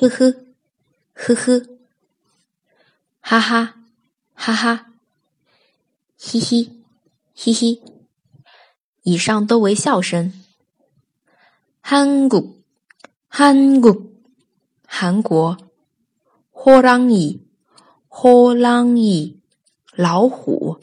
[0.00, 0.32] 呵呵，
[1.12, 1.66] 呵呵，
[3.20, 3.74] 哈哈，
[4.32, 4.92] 哈哈，
[6.16, 6.84] 嘻嘻，
[7.34, 7.82] 嘻嘻。
[9.02, 10.32] 以上都为笑声。
[11.80, 12.54] 韩国，
[13.26, 14.06] 韩国，
[14.86, 15.56] 韩国。
[16.52, 17.40] 호랑 이，
[18.08, 19.38] 호랑 이，
[19.96, 20.78] 老虎。